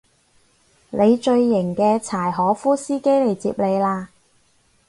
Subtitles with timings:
[0.89, 4.07] 你最型嘅柴可夫司機嚟接你喇